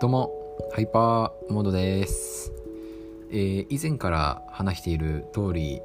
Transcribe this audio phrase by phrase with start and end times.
[0.00, 0.32] どうも、
[0.72, 2.54] ハイパーモードです。
[3.30, 5.82] えー、以前から話している通り、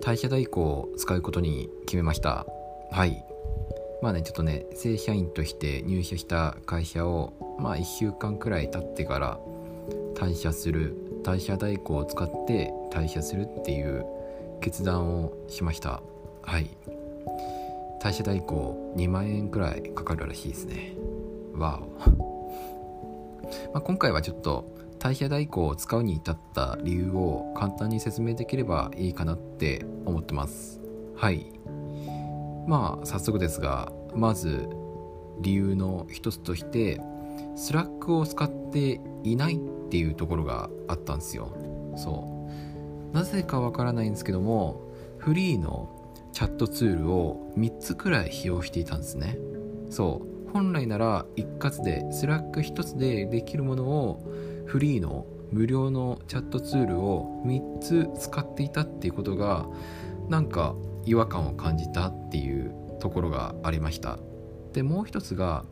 [0.00, 2.46] 退社代行を使うことに決めました。
[2.92, 3.24] はい。
[4.00, 9.40] まあね、ちょっとね、正社員として入社した会社を、まあ1週間くらい経ってから
[10.14, 14.06] 退社する、退社代行を使って退社するっていう
[14.60, 16.00] 決断をしました。
[16.42, 16.70] はい。
[18.00, 20.92] 退社代行2万円くらいかかるらしいですね。
[21.54, 22.36] わお。
[23.72, 30.80] まあ、今回はちょっと退社代行を使うに至った理由を簡単に説明できればいいかなって思ってます。
[31.14, 31.52] はい。
[32.66, 34.68] まあ早速ですがまず
[35.40, 37.00] 理由の一つとして
[37.54, 41.52] Slack を使っていないっていうところがあったんですよ。
[41.96, 42.48] そ
[43.12, 43.14] う。
[43.14, 44.80] なぜかわからないんですけども
[45.18, 45.88] フリーの
[46.32, 49.38] チャットツールを3つくらい使用していたんですね。
[49.90, 50.35] そう。
[50.56, 59.66] 本来なら一括で Slack 1つでできるものをフリーの無料のチャットツールを3つ使っていたっていうことが
[60.30, 64.18] なんか違和感を感じたっていうところがありました。
[64.72, 65.66] でもう一つが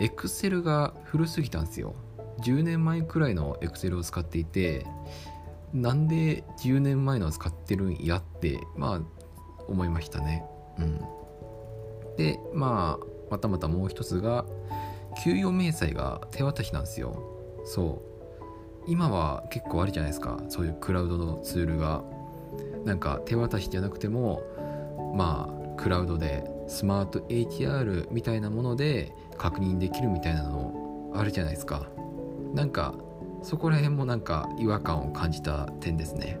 [0.00, 1.96] Excel が古すぎたんですよ。
[2.42, 4.86] 10年前くらいの Excel を使っていて
[5.74, 9.00] なんで10年前のを使ってるんやってまあ
[9.66, 10.44] 思いましたね。
[10.78, 11.00] うん。
[12.16, 14.44] でまあまたまたもう一つが
[15.22, 17.22] 給与明細が手渡しなんですよ。
[17.64, 18.10] そう。
[18.86, 20.40] 今は結構あるじゃないですか。
[20.48, 22.02] そういうクラウドのツールが。
[22.84, 24.42] なんか手渡しじゃなくても
[25.14, 31.88] まあクラウドでスマート HR みたいなもので確認できるみたいなのあるじゃないですか。
[32.54, 32.94] なんか
[33.42, 36.38] そこら辺もなんか違和感を感じた点ですね。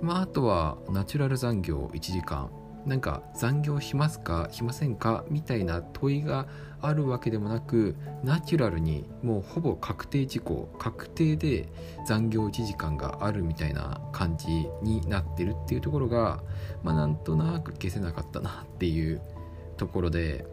[0.00, 2.50] まああとはナチュラル残業1時間。
[2.86, 4.48] なんか残業しますか？
[4.50, 5.24] しませんか？
[5.30, 6.46] みたいな問いが
[6.80, 11.68] あるわけでもなくナチュラルにもうほぼ確定事項確定で
[12.06, 16.42] 残業1時間があるみたいな感じになってるっていうところが
[16.82, 19.22] まあなんとなく消せなかったなっていう
[19.78, 20.46] ところで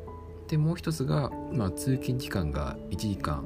[0.47, 3.45] でもう一つが、まあ、通勤時間が1時間。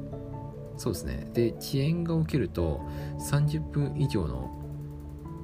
[0.76, 1.30] そうですね。
[1.32, 2.82] で遅延が起きると
[3.18, 4.50] 30分以上の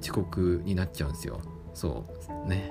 [0.01, 1.41] 遅刻になっちゃうんですよ。
[1.73, 2.05] そ
[2.45, 2.49] う。
[2.49, 2.71] ね。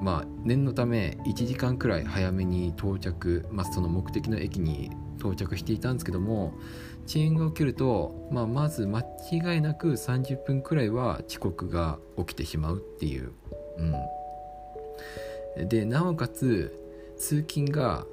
[0.00, 6.54] まあ念のため1時間くらい早めに到着、まあ、その目的の駅に到着していたんですけども
[7.06, 13.32] 遅延が起きると、まあ、まず間違いなく30分くらいは遅刻が起きてしまうっていう、
[15.56, 16.74] うん、でなおかつ
[17.18, 18.04] 通勤が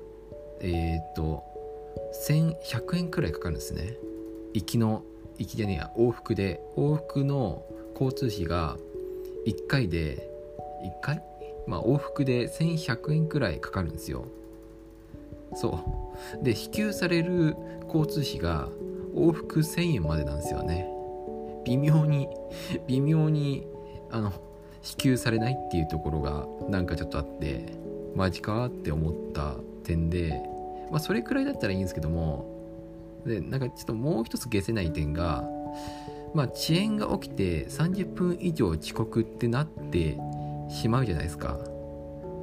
[0.61, 1.43] えっ、と
[2.27, 3.95] 1100円くらいかかるんですね。
[4.53, 5.03] 行きの
[5.37, 6.61] 行きじゃねえや往復で。
[6.77, 7.63] 往復の
[7.93, 8.77] 交通費が
[9.45, 10.29] 1回で
[10.85, 11.21] 1回？
[11.67, 14.25] まあ、往復で1100円くらいかかるんですよ。
[15.55, 15.79] そ
[16.41, 16.43] う。
[16.43, 17.55] で支給される
[17.87, 18.69] 交通費が
[19.15, 20.87] 往復1000円までなんですよね。
[21.65, 22.27] 微妙に
[22.87, 23.65] 微妙に
[24.11, 24.33] あの
[24.81, 27.73] 支給されないっていうところがなんかちょっとあって
[28.15, 30.41] マジかって思った点で
[30.91, 32.45] まあそれくらいだったらいいんですけども
[33.25, 35.43] でなんかちょっともう一つ消せない点が
[36.33, 40.17] まあ遅延が起きて30分以上遅刻ってなって
[40.73, 41.59] しまうじゃないですか。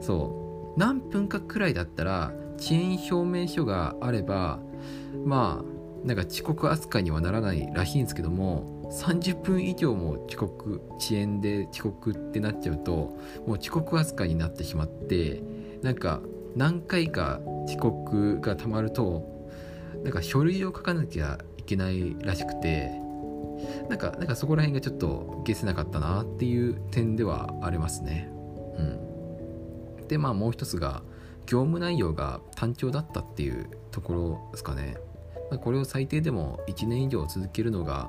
[0.00, 0.40] そう。
[0.78, 4.60] 何分かくらいだったら遅延証明書があれば
[5.24, 12.92] まあなんか遅刻扱いにはならないらしいんですけども30分以上も遅刻遅延で遅刻ってなっちゃうと
[13.46, 15.42] もう遅刻扱いになってしまって
[15.82, 16.20] なんか
[16.56, 19.48] 何回か遅刻がたまると
[20.02, 22.90] なんか書類を書かなきゃいけないらしくて
[23.88, 28.30] なんか、なんかそこら辺がちょっと消せなかったなっていう点ではありますね。
[28.76, 30.06] うん。
[30.08, 31.02] で、まあもう一つが、
[31.46, 34.96] 業務内容が単調だったっていうところですかね。
[35.62, 38.08] これを最低でも1年以上続けるのが、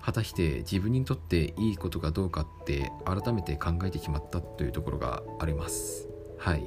[0.00, 6.08] 果たして自分にとっていいことかどうかって改めて考えてしまったというところがあります。
[6.38, 6.64] はい。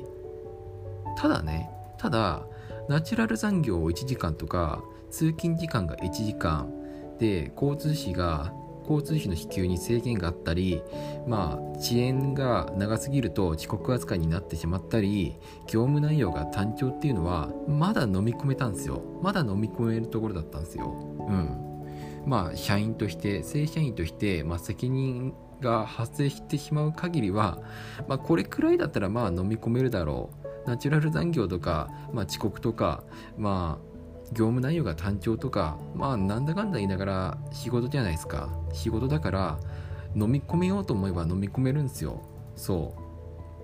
[1.17, 2.45] ただね、ただ、
[2.87, 6.71] ナチュラル残業を1時間とか、通勤時間が1時間、
[7.21, 8.51] で交通費が
[8.81, 10.81] 交通費の支給に制限があったり、
[11.27, 15.37] まあ、遅延が長すぎると遅刻扱いになってしまったり
[15.67, 19.03] 業務内容が単調っていうのはまだ飲み込めたんですよ。
[19.21, 20.87] まだ飲み込めるところだったんですよ。
[21.19, 21.85] うん。
[22.25, 27.59] まあ社員として正社員として、まあ、責任が発生してしまう限りは、
[28.07, 30.47] まあ、これくらいだったらまあ飲み込めるだろう。
[30.67, 33.03] ナチュラル残業とか、まあ、遅刻とか
[33.37, 33.90] まあ
[34.31, 38.49] 業務内容が単調とかまあなんだかんだ言いながら仕事じゃないですか。
[38.73, 39.59] 仕事だから
[40.15, 42.21] 飲み込めようと思えば飲み込めるんですよ。
[42.55, 43.01] そう。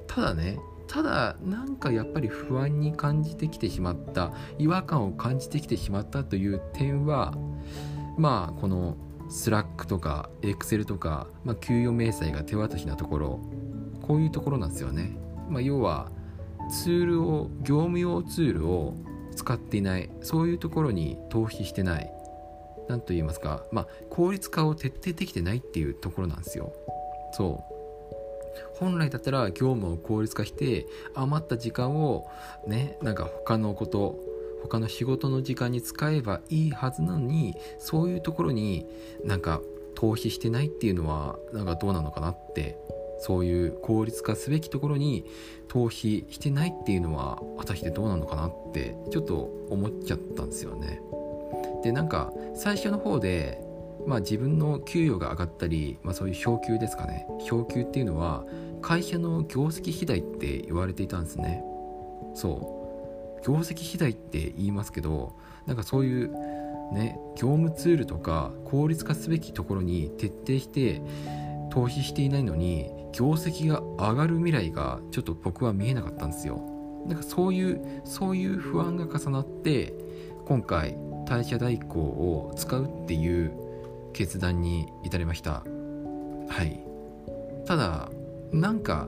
[0.08, 7.34] ただねただなんかやっぱり不安に感じてきてしまった違和感を感じてきてしまったという点は
[8.18, 8.96] まあこの
[9.30, 13.40] Slack とか Excel とか、まあ、給与明細が手渡しなところ
[14.02, 15.18] こういうところなんですよね、
[15.50, 16.10] まあ、要は
[16.72, 18.96] ツールを業務用ツールを
[19.48, 22.12] 使っていないそういうところに投資してない
[22.90, 26.74] 何と言いますか、まあ、効率化を徹底できてないっていうところなんですよ。
[27.34, 27.78] そう。
[28.80, 32.28] 本来だったら業務を効率化して余った時間を
[32.66, 34.18] ねなんか他のこと
[34.64, 38.86] 他の仕事の時間に使えばいいはずなのにそういうところに
[39.24, 39.62] なんか
[39.96, 42.78] 投資してないっていうのはなんかどうなのかなって
[43.20, 45.26] そういう効率化すべきところに
[45.68, 51.02] 投資してないっていうのは果たしてどうなのかなってちょっと思っちゃったんですよね。
[51.84, 53.62] でなんか最初の方で
[54.06, 57.28] まあ自分の給与が上がったり、まあ、そういう昇給ですかね。
[57.40, 58.46] 昇給っていうのは
[58.82, 61.64] 会社の業績次第って言われていたんですね。
[62.34, 62.78] そう。
[63.46, 65.34] 業績次第って言いますけど
[65.66, 66.32] なんかそういう
[66.92, 71.02] ね業務ツールとか効率化すべきところに徹底して
[71.70, 76.62] 投資していないのに業績が上がる未来がちょっと僕は見えなかったんですよ。
[77.08, 79.94] なんかそういうそういう不安が重なって
[80.46, 83.52] 今回退社代行を使うっていう
[84.14, 85.64] 決断に至りました。
[86.48, 86.80] はい。
[87.66, 88.12] ただ
[88.52, 89.08] なんか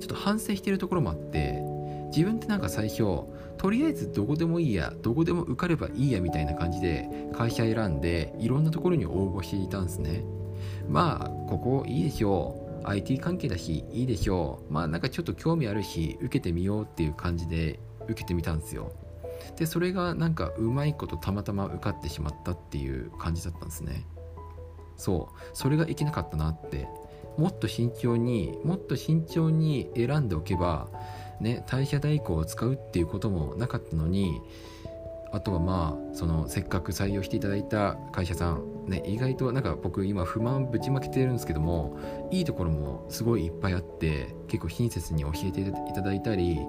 [0.00, 1.62] ちょっと反省してるところもあって
[2.08, 3.04] 自分ってなんか最初
[3.56, 10.24] とりあえずどこでもいいやどこでも受かればいいやみたいな感じで会社選んでいろんなところに応募していたんですね。
[10.88, 12.63] まあここいいでしょう。
[12.84, 14.72] IT 関係だしいいでしょう。
[14.72, 18.92] まあなんかちょっと興味あるし受けてみようっていう感じで受けてみたんですよ。
[19.56, 24.06] でそれがなんかうまいことたまたま受かってしまったっていう感じだったんですね。
[24.96, 25.38] そう。
[25.52, 26.88] それがいけなかったなって。
[27.36, 30.88] もっと慎重にもっと慎重に選んでおけば
[31.40, 34.40] ね代謝代行を使うっていうこともなかったのに
[35.34, 41.98] あとはまあそのせっかく採用していただいた会社さんね意外となんか僕今不満ぶちまけてるんですけども
[42.30, 46.60] いいところもすごいいっぱいあって結構親切に教えていただいたり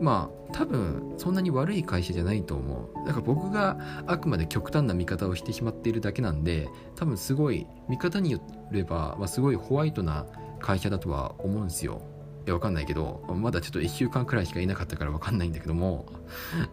[0.00, 3.06] まあ多分そんなに悪い会社じゃないと思う。
[3.06, 8.40] だから僕があくまで極端な見方をしてしまっているだけなんで多分すごい見方によ
[8.70, 10.26] れば、まあ、すごいホワイトな
[10.60, 12.02] 会社だとは思うんですよ。
[12.46, 16.06] いや、わかんないけど、まだちょっと1週間くらいしかいなかったからわかんないんだけども、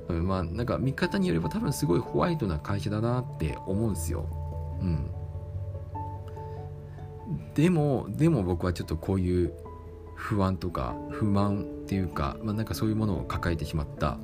[0.10, 4.26] まあ、なんか見方によれば多分すごいホワイトな会社だなって思うんですよ。
[4.82, 5.12] うん。
[7.56, 9.54] でも、でも僕はちょっとこういう
[10.16, 14.18] 不安とか不満っていうか、まあ、なんかそういうものを抱えてしまった。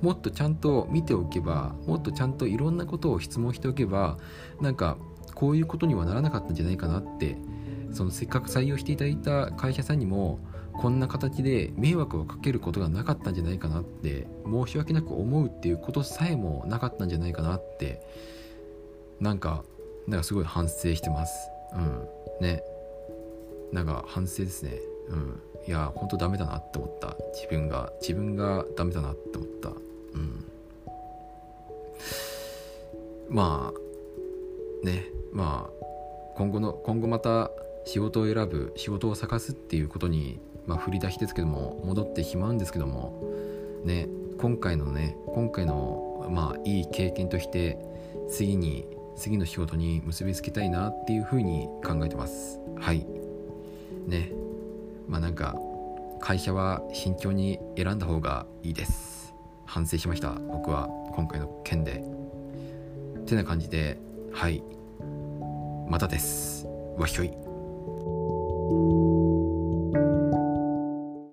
[0.00, 4.18] もっとちゃんと見ておけば、もっとちゃんといろんなことを質問しておけば、
[4.60, 4.96] なんか
[5.34, 7.36] こういうことにはならなかったんじゃないかなって、
[7.92, 10.38] そのせっかく採用していただいた会社さんにも、
[10.78, 18.00] こんな形で迷惑をかけることがなかったんじゃないかなって申し訳なく思うっていうことさえもなかったんじゃないかなって
[19.20, 19.64] なんか
[20.06, 21.50] なんかすごい反省してます。
[21.74, 22.08] うん。
[22.40, 22.62] ね。
[23.72, 24.78] なんか反省ですね。
[25.08, 25.42] うん。
[25.66, 27.16] いやほんとダメだなって思った。
[27.34, 27.92] 自分が。
[28.00, 29.68] 自分がダメだなって思った。
[29.68, 29.72] う
[30.18, 30.44] ん。
[33.28, 35.06] まあね。
[35.32, 35.84] まあ
[36.36, 37.50] 今後の今後また
[37.84, 43.20] 仕事を選ぶ仕事を探すっていうことにまあ、振り出しですけども戻ってしまうんですけども
[43.84, 44.06] ね
[44.38, 47.78] 今回のね今回のまあいい経験として
[48.28, 52.60] 次に次の仕事に結びつけたいなっていうふうに考えてます。
[52.78, 53.04] はい。
[54.06, 54.30] ね。
[55.08, 55.56] まあなんか
[56.20, 59.34] 会社は慎重に選んだ方がいいです。
[59.66, 62.04] 反省しました僕は今回の件で。
[63.26, 63.98] てな感じで
[64.32, 64.62] はい。
[65.88, 66.66] またです。
[66.96, 68.17] わひょい。